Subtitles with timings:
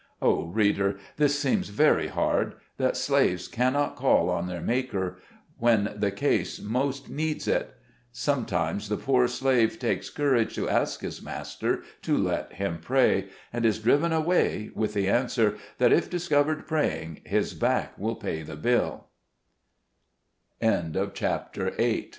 [0.19, 0.97] Oh, reader!
[1.17, 5.19] this seems very hard— that slaves cannot call on their Maker,
[5.59, 7.75] when the case most needs it.
[8.11, 13.63] Sometimes the poor slave takes courage to ask his master to let him pray, and
[13.63, 17.69] is driven away, with the answer, that if discovered praying, h